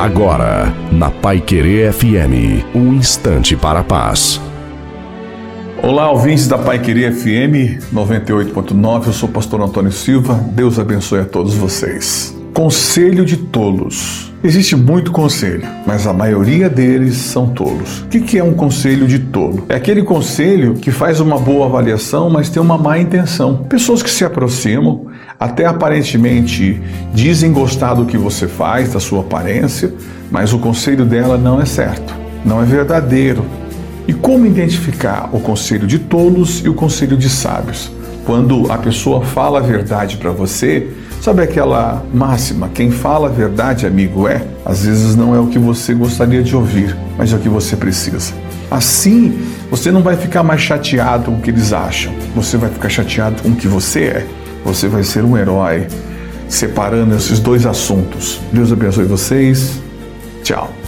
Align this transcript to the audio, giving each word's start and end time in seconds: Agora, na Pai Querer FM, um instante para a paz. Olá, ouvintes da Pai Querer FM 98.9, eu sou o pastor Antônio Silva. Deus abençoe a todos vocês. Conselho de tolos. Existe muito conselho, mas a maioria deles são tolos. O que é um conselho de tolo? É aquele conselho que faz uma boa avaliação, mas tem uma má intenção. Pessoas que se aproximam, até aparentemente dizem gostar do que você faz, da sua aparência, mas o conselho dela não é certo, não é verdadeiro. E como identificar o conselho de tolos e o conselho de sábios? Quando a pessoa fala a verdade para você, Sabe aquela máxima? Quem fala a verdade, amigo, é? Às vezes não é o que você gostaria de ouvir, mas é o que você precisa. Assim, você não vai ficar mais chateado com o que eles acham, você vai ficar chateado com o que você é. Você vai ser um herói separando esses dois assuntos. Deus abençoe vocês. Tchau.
Agora, 0.00 0.74
na 0.90 1.10
Pai 1.10 1.42
Querer 1.42 1.92
FM, 1.92 2.64
um 2.74 2.94
instante 2.94 3.54
para 3.54 3.80
a 3.80 3.84
paz. 3.84 4.40
Olá, 5.82 6.10
ouvintes 6.10 6.48
da 6.48 6.56
Pai 6.56 6.78
Querer 6.78 7.12
FM 7.12 7.84
98.9, 7.92 9.08
eu 9.08 9.12
sou 9.12 9.28
o 9.28 9.32
pastor 9.32 9.60
Antônio 9.60 9.92
Silva. 9.92 10.42
Deus 10.54 10.78
abençoe 10.78 11.20
a 11.20 11.26
todos 11.26 11.52
vocês. 11.52 12.34
Conselho 12.54 13.26
de 13.26 13.36
tolos. 13.36 14.29
Existe 14.42 14.74
muito 14.74 15.12
conselho, 15.12 15.68
mas 15.86 16.06
a 16.06 16.14
maioria 16.14 16.70
deles 16.70 17.16
são 17.16 17.48
tolos. 17.48 18.00
O 18.00 18.06
que 18.06 18.38
é 18.38 18.42
um 18.42 18.54
conselho 18.54 19.06
de 19.06 19.18
tolo? 19.18 19.66
É 19.68 19.74
aquele 19.74 20.02
conselho 20.02 20.76
que 20.76 20.90
faz 20.90 21.20
uma 21.20 21.38
boa 21.38 21.66
avaliação, 21.66 22.30
mas 22.30 22.48
tem 22.48 22.62
uma 22.62 22.78
má 22.78 22.98
intenção. 22.98 23.66
Pessoas 23.68 24.02
que 24.02 24.08
se 24.08 24.24
aproximam, 24.24 25.08
até 25.38 25.66
aparentemente 25.66 26.80
dizem 27.12 27.52
gostar 27.52 27.92
do 27.92 28.06
que 28.06 28.16
você 28.16 28.48
faz, 28.48 28.94
da 28.94 28.98
sua 28.98 29.20
aparência, 29.20 29.92
mas 30.30 30.54
o 30.54 30.58
conselho 30.58 31.04
dela 31.04 31.36
não 31.36 31.60
é 31.60 31.66
certo, 31.66 32.14
não 32.42 32.62
é 32.62 32.64
verdadeiro. 32.64 33.44
E 34.08 34.14
como 34.14 34.46
identificar 34.46 35.28
o 35.34 35.40
conselho 35.40 35.86
de 35.86 35.98
tolos 35.98 36.64
e 36.64 36.68
o 36.70 36.72
conselho 36.72 37.14
de 37.14 37.28
sábios? 37.28 37.92
Quando 38.24 38.72
a 38.72 38.78
pessoa 38.78 39.20
fala 39.20 39.58
a 39.58 39.62
verdade 39.62 40.16
para 40.16 40.30
você, 40.30 40.88
Sabe 41.20 41.42
aquela 41.42 42.02
máxima? 42.14 42.70
Quem 42.72 42.90
fala 42.90 43.28
a 43.28 43.30
verdade, 43.30 43.86
amigo, 43.86 44.26
é? 44.26 44.42
Às 44.64 44.86
vezes 44.86 45.14
não 45.14 45.34
é 45.34 45.38
o 45.38 45.48
que 45.48 45.58
você 45.58 45.92
gostaria 45.92 46.42
de 46.42 46.56
ouvir, 46.56 46.96
mas 47.18 47.30
é 47.30 47.36
o 47.36 47.38
que 47.38 47.48
você 47.48 47.76
precisa. 47.76 48.32
Assim, 48.70 49.38
você 49.70 49.92
não 49.92 50.02
vai 50.02 50.16
ficar 50.16 50.42
mais 50.42 50.62
chateado 50.62 51.26
com 51.26 51.32
o 51.32 51.40
que 51.40 51.50
eles 51.50 51.74
acham, 51.74 52.12
você 52.34 52.56
vai 52.56 52.70
ficar 52.70 52.88
chateado 52.88 53.42
com 53.42 53.50
o 53.50 53.56
que 53.56 53.68
você 53.68 54.04
é. 54.04 54.26
Você 54.64 54.88
vai 54.88 55.02
ser 55.02 55.22
um 55.22 55.36
herói 55.36 55.86
separando 56.48 57.14
esses 57.14 57.38
dois 57.38 57.66
assuntos. 57.66 58.40
Deus 58.50 58.72
abençoe 58.72 59.04
vocês. 59.04 59.78
Tchau. 60.42 60.79